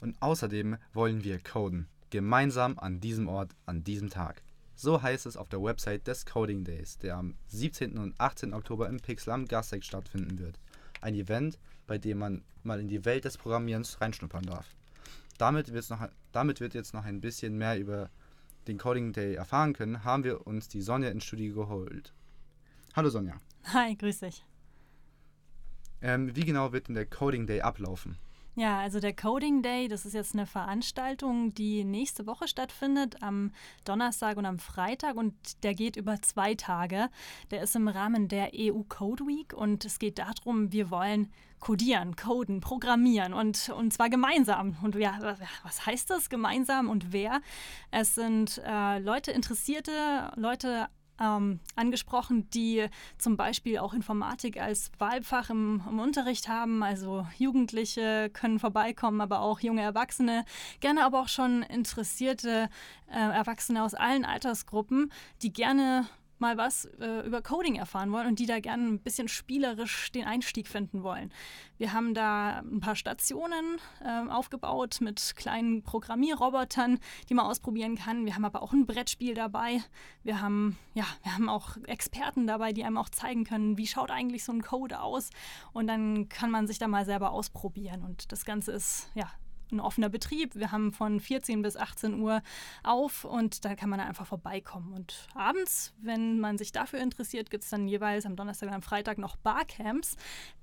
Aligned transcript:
Und 0.00 0.20
außerdem 0.20 0.78
wollen 0.92 1.24
wir 1.24 1.38
coden. 1.38 1.88
Gemeinsam 2.10 2.78
an 2.78 3.00
diesem 3.00 3.28
Ort, 3.28 3.54
an 3.66 3.84
diesem 3.84 4.10
Tag. 4.10 4.42
So 4.74 5.02
heißt 5.02 5.26
es 5.26 5.36
auf 5.36 5.48
der 5.48 5.62
Website 5.62 6.06
des 6.06 6.24
Coding 6.24 6.64
Days, 6.64 6.98
der 6.98 7.16
am 7.16 7.34
17. 7.48 7.98
und 7.98 8.18
18. 8.18 8.54
Oktober 8.54 8.88
im 8.88 8.98
Pixel 8.98 9.32
am 9.32 9.46
Gasteig 9.46 9.84
stattfinden 9.84 10.38
wird. 10.38 10.58
Ein 11.02 11.14
Event, 11.14 11.58
bei 11.86 11.98
dem 11.98 12.18
man 12.18 12.42
mal 12.62 12.80
in 12.80 12.88
die 12.88 13.04
Welt 13.04 13.24
des 13.24 13.36
Programmierens 13.36 14.00
reinschnuppern 14.00 14.44
darf. 14.44 14.74
Damit, 15.38 15.72
wird's 15.72 15.90
noch, 15.90 16.08
damit 16.32 16.60
wird 16.60 16.74
jetzt 16.74 16.94
noch 16.94 17.04
ein 17.04 17.20
bisschen 17.20 17.58
mehr 17.58 17.78
über 17.78 18.10
den 18.68 18.78
Coding 18.78 19.12
Day 19.12 19.34
erfahren 19.34 19.72
können, 19.72 20.04
haben 20.04 20.24
wir 20.24 20.46
uns 20.46 20.68
die 20.68 20.82
Sonja 20.82 21.10
ins 21.10 21.24
Studio 21.24 21.54
geholt. 21.54 22.12
Hallo 22.94 23.10
Sonja. 23.10 23.36
Hi, 23.64 23.94
grüß 23.94 24.20
dich. 24.20 24.44
Ähm, 26.02 26.34
wie 26.34 26.44
genau 26.44 26.72
wird 26.72 26.88
denn 26.88 26.94
der 26.94 27.06
Coding 27.06 27.46
Day 27.46 27.60
ablaufen? 27.60 28.16
Ja, 28.56 28.80
also 28.80 28.98
der 28.98 29.14
Coding 29.14 29.62
Day, 29.62 29.86
das 29.86 30.04
ist 30.04 30.12
jetzt 30.12 30.34
eine 30.34 30.44
Veranstaltung, 30.44 31.54
die 31.54 31.84
nächste 31.84 32.26
Woche 32.26 32.48
stattfindet, 32.48 33.22
am 33.22 33.52
Donnerstag 33.84 34.36
und 34.36 34.44
am 34.44 34.58
Freitag 34.58 35.16
und 35.16 35.34
der 35.62 35.74
geht 35.74 35.96
über 35.96 36.20
zwei 36.20 36.56
Tage. 36.56 37.10
Der 37.52 37.62
ist 37.62 37.76
im 37.76 37.86
Rahmen 37.86 38.26
der 38.26 38.50
EU 38.54 38.82
Code 38.88 39.24
Week 39.24 39.52
und 39.52 39.84
es 39.84 40.00
geht 40.00 40.18
darum, 40.18 40.72
wir 40.72 40.90
wollen 40.90 41.30
codieren, 41.60 42.16
coden, 42.16 42.60
programmieren 42.60 43.34
und, 43.34 43.68
und 43.68 43.92
zwar 43.92 44.10
gemeinsam. 44.10 44.76
Und 44.82 44.96
ja, 44.96 45.18
was 45.62 45.86
heißt 45.86 46.10
das 46.10 46.28
gemeinsam 46.28 46.88
und 46.88 47.12
wer? 47.12 47.40
Es 47.92 48.16
sind 48.16 48.60
äh, 48.66 48.98
Leute, 48.98 49.30
Interessierte, 49.30 50.32
Leute 50.34 50.88
ähm, 51.20 51.60
angesprochen, 51.76 52.48
die 52.50 52.86
zum 53.18 53.36
Beispiel 53.36 53.78
auch 53.78 53.92
Informatik 53.92 54.60
als 54.60 54.90
Wahlfach 54.98 55.50
im, 55.50 55.82
im, 55.88 56.00
Unterricht 56.00 56.48
haben. 56.48 56.82
Also 56.82 57.26
Jugendliche 57.38 58.30
können 58.32 58.58
vorbeikommen, 58.58 59.20
aber 59.20 59.40
auch 59.40 59.60
junge 59.60 59.82
Erwachsene, 59.82 60.44
gerne 60.80 61.04
aber 61.04 61.20
auch 61.20 61.28
schon 61.28 61.62
interessierte 61.62 62.68
äh, 63.10 63.18
Erwachsene 63.18 63.84
aus 63.84 63.94
allen 63.94 64.24
Altersgruppen, 64.24 65.12
die 65.42 65.52
gerne 65.52 66.06
mal 66.40 66.56
was 66.56 66.86
äh, 67.00 67.26
über 67.26 67.42
Coding 67.42 67.76
erfahren 67.76 68.12
wollen 68.12 68.26
und 68.26 68.38
die 68.38 68.46
da 68.46 68.60
gerne 68.60 68.84
ein 68.84 69.00
bisschen 69.00 69.28
spielerisch 69.28 70.10
den 70.12 70.24
Einstieg 70.24 70.68
finden 70.68 71.02
wollen. 71.02 71.32
Wir 71.78 71.92
haben 71.92 72.14
da 72.14 72.60
ein 72.60 72.80
paar 72.80 72.96
Stationen 72.96 73.78
äh, 74.04 74.28
aufgebaut 74.30 74.98
mit 75.00 75.34
kleinen 75.36 75.82
Programmierrobotern, 75.82 76.98
die 77.28 77.34
man 77.34 77.46
ausprobieren 77.46 77.96
kann. 77.96 78.26
Wir 78.26 78.34
haben 78.34 78.44
aber 78.44 78.62
auch 78.62 78.72
ein 78.72 78.86
Brettspiel 78.86 79.34
dabei. 79.34 79.80
Wir 80.22 80.40
haben, 80.40 80.78
ja, 80.94 81.04
wir 81.22 81.34
haben 81.34 81.48
auch 81.48 81.76
Experten 81.86 82.46
dabei, 82.46 82.72
die 82.72 82.84
einem 82.84 82.96
auch 82.96 83.08
zeigen 83.08 83.44
können, 83.44 83.78
wie 83.78 83.86
schaut 83.86 84.10
eigentlich 84.10 84.44
so 84.44 84.52
ein 84.52 84.62
Code 84.62 85.00
aus. 85.00 85.30
Und 85.72 85.86
dann 85.86 86.28
kann 86.28 86.50
man 86.50 86.66
sich 86.66 86.78
da 86.78 86.88
mal 86.88 87.04
selber 87.04 87.32
ausprobieren. 87.32 88.02
Und 88.02 88.32
das 88.32 88.44
Ganze 88.44 88.72
ist 88.72 89.10
ja 89.14 89.30
ein 89.72 89.80
offener 89.80 90.08
Betrieb. 90.08 90.54
Wir 90.54 90.72
haben 90.72 90.92
von 90.92 91.20
14 91.20 91.62
bis 91.62 91.76
18 91.76 92.20
Uhr 92.20 92.42
auf 92.82 93.24
und 93.24 93.64
da 93.64 93.74
kann 93.74 93.90
man 93.90 94.00
einfach 94.00 94.26
vorbeikommen. 94.26 94.92
Und 94.92 95.28
abends, 95.34 95.94
wenn 96.00 96.40
man 96.40 96.58
sich 96.58 96.72
dafür 96.72 97.00
interessiert, 97.00 97.50
gibt 97.50 97.64
es 97.64 97.70
dann 97.70 97.88
jeweils 97.88 98.26
am 98.26 98.36
Donnerstag 98.36 98.68
und 98.68 98.74
am 98.74 98.82
Freitag 98.82 99.18
noch 99.18 99.36
Barcamps. 99.36 100.16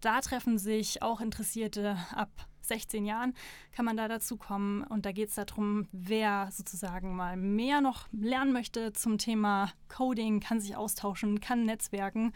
Da 0.00 0.20
treffen 0.20 0.58
sich 0.58 1.02
auch 1.02 1.20
Interessierte 1.20 1.96
ab 2.14 2.30
16 2.68 3.04
Jahren 3.04 3.34
kann 3.72 3.84
man 3.84 3.96
da 3.96 4.08
dazu 4.08 4.36
kommen. 4.36 4.82
Und 4.84 5.06
da 5.06 5.12
geht 5.12 5.30
es 5.30 5.34
darum, 5.34 5.88
wer 5.92 6.48
sozusagen 6.52 7.16
mal 7.16 7.36
mehr 7.36 7.80
noch 7.80 8.08
lernen 8.12 8.52
möchte 8.52 8.92
zum 8.92 9.18
Thema 9.18 9.72
Coding, 9.88 10.40
kann 10.40 10.60
sich 10.60 10.76
austauschen, 10.76 11.40
kann 11.40 11.64
netzwerken. 11.64 12.32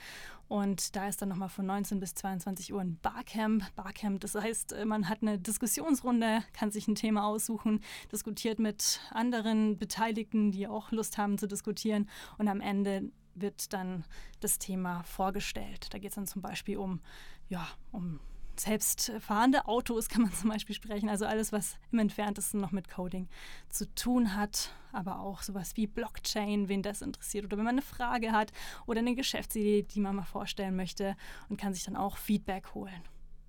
Und 0.49 0.97
da 0.97 1.09
ist 1.09 1.23
dann 1.23 1.31
nochmal 1.31 1.49
von 1.49 1.65
19 1.65 1.99
bis 1.99 2.15
22 2.15 2.75
Uhr 2.75 2.81
ein 2.81 2.99
Barcamp. 3.01 3.65
Barcamp, 3.75 4.21
das 4.21 4.35
heißt, 4.35 4.75
man 4.85 5.09
hat 5.09 5.23
eine 5.23 5.39
Diskussionsrunde, 5.39 6.43
kann 6.53 6.71
sich 6.71 6.87
ein 6.89 6.95
Thema 6.95 7.27
aussuchen, 7.27 7.81
diskutiert 8.11 8.59
mit 8.59 9.01
anderen 9.13 9.79
Beteiligten, 9.79 10.51
die 10.53 10.69
auch 10.69 10.91
Lust 10.93 11.17
haben 11.17 11.39
zu 11.39 11.49
diskutieren. 11.49 12.09
Und 12.37 12.49
am 12.49 12.61
Ende 12.61 13.11
wird 13.35 13.73
dann 13.73 14.05
das 14.41 14.59
Thema 14.59 15.03
vorgestellt. 15.05 15.87
Da 15.91 15.99
geht 15.99 16.11
es 16.11 16.17
dann 16.17 16.27
zum 16.27 16.43
Beispiel 16.43 16.77
um, 16.77 17.01
ja, 17.49 17.67
um 17.91 18.21
selbstfahrende 18.61 19.67
Autos 19.67 20.09
kann 20.09 20.23
man 20.23 20.33
zum 20.35 20.51
Beispiel 20.51 20.75
sprechen. 20.75 21.09
Also 21.09 21.27
alles, 21.27 21.53
was 21.53 21.77
im 21.91 21.99
Entferntesten 21.99 22.61
noch 22.61 22.73
mit 22.73 22.89
Coding 22.89 23.29
zu 23.69 23.93
tun 23.95 24.35
hat. 24.37 24.71
Aber 24.93 25.21
auch 25.21 25.43
sowas 25.43 25.77
wie 25.77 25.87
Blockchain, 25.87 26.69
wen 26.69 26.83
das 26.83 27.03
interessiert. 27.03 27.47
Oder 27.47 27.57
wenn 27.57 27.65
man 27.65 27.75
eine 27.75 27.83
Frage 27.83 28.33
hat 28.33 28.53
oder 28.87 29.01
eine 29.01 29.15
Geschäftsidee, 29.15 29.83
die 29.83 30.01
man 30.01 30.17
mal 30.17 30.25
vorstellen 30.25 30.77
möchte 30.77 31.17
und 31.49 31.59
kann 31.59 31.75
sich 31.75 31.85
dann 31.85 31.97
auch 31.97 32.17
Feedback 32.17 32.75
holen. 32.75 33.03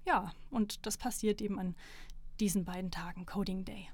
Ja, 0.05 0.31
und 0.51 0.85
das 0.85 0.97
passiert 0.97 1.41
eben 1.41 1.59
an 1.59 1.75
diesen 2.39 2.65
beiden 2.65 2.91
Tagen 2.91 3.25
Coding 3.25 3.65
Day. 3.65 3.89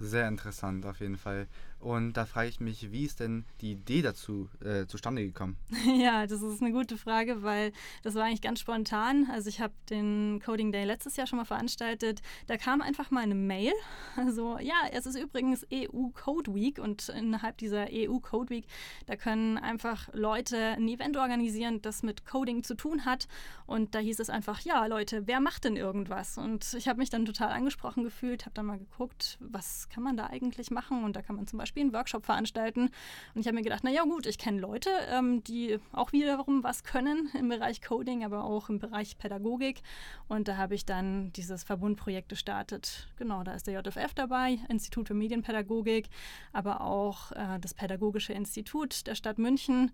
Sehr 0.00 0.28
interessant 0.28 0.86
auf 0.86 1.00
jeden 1.00 1.16
Fall. 1.16 1.48
Und 1.80 2.14
da 2.14 2.24
frage 2.24 2.48
ich 2.48 2.58
mich, 2.58 2.90
wie 2.90 3.04
ist 3.04 3.20
denn 3.20 3.44
die 3.60 3.72
Idee 3.72 4.02
dazu 4.02 4.48
äh, 4.64 4.86
zustande 4.86 5.24
gekommen? 5.24 5.56
Ja, 5.98 6.26
das 6.26 6.42
ist 6.42 6.62
eine 6.62 6.72
gute 6.72 6.96
Frage, 6.96 7.42
weil 7.42 7.72
das 8.02 8.14
war 8.14 8.24
eigentlich 8.24 8.42
ganz 8.42 8.60
spontan. 8.60 9.28
Also 9.32 9.48
ich 9.48 9.60
habe 9.60 9.72
den 9.90 10.40
Coding 10.44 10.70
Day 10.70 10.84
letztes 10.84 11.16
Jahr 11.16 11.26
schon 11.26 11.38
mal 11.38 11.44
veranstaltet. 11.44 12.20
Da 12.46 12.56
kam 12.56 12.82
einfach 12.82 13.10
mal 13.10 13.22
eine 13.22 13.34
Mail. 13.34 13.72
Also 14.16 14.58
ja, 14.58 14.74
es 14.92 15.06
ist 15.06 15.16
übrigens 15.16 15.66
EU 15.72 16.08
Code 16.12 16.54
Week 16.54 16.78
und 16.78 17.08
innerhalb 17.08 17.56
dieser 17.58 17.86
EU 17.90 18.18
Code 18.18 18.50
Week, 18.50 18.66
da 19.06 19.16
können 19.16 19.56
einfach 19.58 20.08
Leute 20.12 20.56
ein 20.56 20.88
Event 20.88 21.16
organisieren, 21.16 21.80
das 21.82 22.02
mit 22.02 22.26
Coding 22.26 22.62
zu 22.64 22.74
tun 22.74 23.04
hat. 23.04 23.28
Und 23.66 23.94
da 23.94 24.00
hieß 24.00 24.20
es 24.20 24.30
einfach, 24.30 24.60
ja 24.60 24.84
Leute, 24.86 25.26
wer 25.26 25.40
macht 25.40 25.64
denn 25.64 25.76
irgendwas? 25.76 26.38
Und 26.38 26.74
ich 26.74 26.88
habe 26.88 26.98
mich 26.98 27.10
dann 27.10 27.24
total 27.24 27.50
angesprochen 27.50 28.04
gefühlt, 28.04 28.44
habe 28.44 28.54
dann 28.54 28.66
mal 28.66 28.78
geguckt, 28.78 29.38
was 29.40 29.87
kann 29.90 30.02
man 30.02 30.16
da 30.16 30.26
eigentlich 30.26 30.70
machen? 30.70 31.04
Und 31.04 31.16
da 31.16 31.22
kann 31.22 31.36
man 31.36 31.46
zum 31.46 31.58
Beispiel 31.58 31.82
einen 31.82 31.92
Workshop 31.92 32.24
veranstalten. 32.24 32.90
Und 33.34 33.40
ich 33.40 33.46
habe 33.46 33.56
mir 33.56 33.62
gedacht, 33.62 33.84
naja 33.84 34.02
gut, 34.04 34.26
ich 34.26 34.38
kenne 34.38 34.60
Leute, 34.60 34.90
ähm, 35.10 35.42
die 35.44 35.78
auch 35.92 36.12
wiederum 36.12 36.62
was 36.62 36.84
können 36.84 37.30
im 37.38 37.48
Bereich 37.48 37.82
Coding, 37.82 38.24
aber 38.24 38.44
auch 38.44 38.68
im 38.68 38.78
Bereich 38.78 39.18
Pädagogik. 39.18 39.82
Und 40.28 40.48
da 40.48 40.56
habe 40.56 40.74
ich 40.74 40.84
dann 40.84 41.32
dieses 41.32 41.64
Verbundprojekt 41.64 42.28
gestartet. 42.28 43.08
Genau, 43.16 43.42
da 43.42 43.52
ist 43.52 43.66
der 43.66 43.80
JFF 43.80 44.14
dabei, 44.14 44.58
Institut 44.68 45.08
für 45.08 45.14
Medienpädagogik, 45.14 46.08
aber 46.52 46.80
auch 46.80 47.32
äh, 47.32 47.58
das 47.60 47.74
Pädagogische 47.74 48.32
Institut 48.32 49.06
der 49.06 49.14
Stadt 49.14 49.38
München 49.38 49.92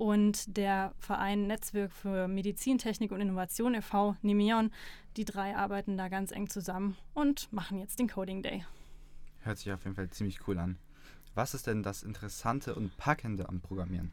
und 0.00 0.56
der 0.56 0.94
Verein 0.98 1.46
Netzwerk 1.46 1.92
für 1.92 2.26
Medizintechnik 2.26 3.12
und 3.12 3.20
Innovation 3.20 3.74
e.V., 3.74 4.16
Nimion. 4.22 4.70
Die 5.18 5.26
drei 5.26 5.54
arbeiten 5.54 5.98
da 5.98 6.08
ganz 6.08 6.32
eng 6.32 6.48
zusammen 6.48 6.96
und 7.12 7.52
machen 7.52 7.78
jetzt 7.78 7.98
den 7.98 8.08
Coding 8.08 8.42
Day. 8.42 8.64
Hört 9.40 9.58
sich 9.58 9.72
auf 9.72 9.84
jeden 9.84 9.96
Fall 9.96 10.10
ziemlich 10.10 10.46
cool 10.46 10.58
an. 10.58 10.78
Was 11.34 11.54
ist 11.54 11.66
denn 11.66 11.82
das 11.82 12.02
Interessante 12.02 12.74
und 12.74 12.96
Packende 12.96 13.48
am 13.48 13.60
Programmieren? 13.60 14.12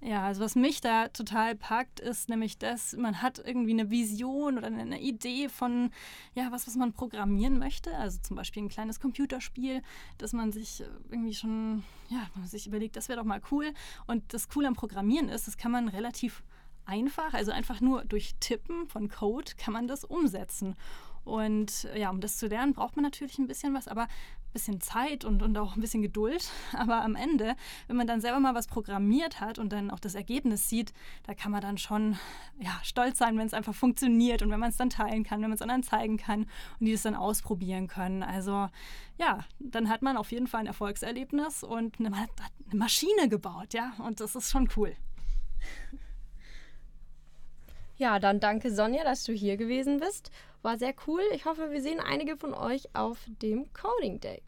Ja, 0.00 0.26
also 0.26 0.42
was 0.42 0.54
mich 0.54 0.82
da 0.82 1.08
total 1.08 1.54
packt, 1.54 1.98
ist 1.98 2.28
nämlich 2.28 2.58
das, 2.58 2.94
man 2.94 3.22
hat 3.22 3.38
irgendwie 3.38 3.70
eine 3.70 3.90
Vision 3.90 4.58
oder 4.58 4.66
eine 4.66 5.00
Idee 5.00 5.48
von, 5.48 5.90
ja, 6.34 6.52
was, 6.52 6.66
was 6.66 6.76
man 6.76 6.92
programmieren 6.92 7.58
möchte. 7.58 7.96
Also 7.96 8.18
zum 8.20 8.36
Beispiel 8.36 8.62
ein 8.62 8.68
kleines 8.68 9.00
Computerspiel, 9.00 9.80
das 10.18 10.34
man 10.34 10.52
sich 10.52 10.84
irgendwie 11.10 11.32
schon, 11.32 11.84
ja, 12.10 12.26
man 12.34 12.46
sich 12.46 12.66
überlegt, 12.66 12.96
das 12.96 13.08
wäre 13.08 13.18
doch 13.18 13.24
mal 13.24 13.40
cool. 13.50 13.72
Und 14.06 14.34
das 14.34 14.48
Coole 14.48 14.68
am 14.68 14.74
Programmieren 14.74 15.30
ist, 15.30 15.46
das 15.46 15.56
kann 15.56 15.72
man 15.72 15.88
relativ 15.88 16.42
einfach, 16.84 17.32
also 17.32 17.52
einfach 17.52 17.80
nur 17.80 18.04
durch 18.04 18.34
Tippen 18.40 18.86
von 18.88 19.08
Code 19.08 19.52
kann 19.56 19.72
man 19.72 19.88
das 19.88 20.04
umsetzen. 20.04 20.76
Und 21.24 21.88
ja, 21.96 22.10
um 22.10 22.20
das 22.20 22.36
zu 22.36 22.46
lernen, 22.46 22.74
braucht 22.74 22.96
man 22.96 23.02
natürlich 23.02 23.38
ein 23.38 23.46
bisschen 23.46 23.74
was, 23.74 23.88
aber 23.88 24.02
ein 24.02 24.52
bisschen 24.52 24.80
Zeit 24.80 25.24
und, 25.24 25.42
und 25.42 25.56
auch 25.56 25.74
ein 25.74 25.80
bisschen 25.80 26.02
Geduld. 26.02 26.50
Aber 26.72 27.02
am 27.02 27.16
Ende, 27.16 27.56
wenn 27.86 27.96
man 27.96 28.06
dann 28.06 28.20
selber 28.20 28.40
mal 28.40 28.54
was 28.54 28.66
programmiert 28.66 29.40
hat 29.40 29.58
und 29.58 29.72
dann 29.72 29.90
auch 29.90 29.98
das 29.98 30.14
Ergebnis 30.14 30.68
sieht, 30.68 30.92
da 31.24 31.34
kann 31.34 31.50
man 31.50 31.60
dann 31.60 31.78
schon 31.78 32.18
ja, 32.60 32.78
stolz 32.82 33.18
sein, 33.18 33.36
wenn 33.36 33.46
es 33.46 33.54
einfach 33.54 33.74
funktioniert 33.74 34.42
und 34.42 34.50
wenn 34.50 34.60
man 34.60 34.70
es 34.70 34.76
dann 34.76 34.90
teilen 34.90 35.24
kann, 35.24 35.40
wenn 35.40 35.48
man 35.48 35.56
es 35.56 35.62
anderen 35.62 35.82
zeigen 35.82 36.18
kann 36.18 36.42
und 36.78 36.86
die 36.86 36.92
es 36.92 37.02
dann 37.02 37.14
ausprobieren 37.14 37.88
können. 37.88 38.22
Also 38.22 38.68
ja, 39.18 39.40
dann 39.58 39.88
hat 39.88 40.02
man 40.02 40.16
auf 40.16 40.30
jeden 40.30 40.46
Fall 40.46 40.60
ein 40.60 40.66
Erfolgserlebnis 40.66 41.64
und 41.64 41.98
eine, 41.98 42.12
eine 42.14 42.28
Maschine 42.72 43.28
gebaut, 43.28 43.74
ja, 43.74 43.92
und 43.98 44.20
das 44.20 44.34
ist 44.34 44.50
schon 44.50 44.68
cool. 44.76 44.94
Ja, 47.96 48.18
dann 48.18 48.40
danke 48.40 48.74
Sonja, 48.74 49.04
dass 49.04 49.24
du 49.24 49.32
hier 49.32 49.56
gewesen 49.56 50.00
bist. 50.00 50.30
War 50.62 50.78
sehr 50.78 50.94
cool. 51.06 51.22
Ich 51.32 51.44
hoffe, 51.44 51.70
wir 51.70 51.80
sehen 51.80 52.00
einige 52.00 52.36
von 52.36 52.54
euch 52.54 52.88
auf 52.94 53.18
dem 53.42 53.72
Coding 53.72 54.20
Day. 54.20 54.42